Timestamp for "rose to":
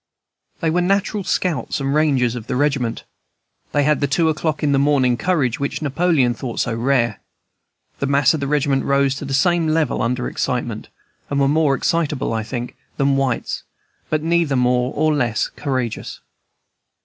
8.83-9.25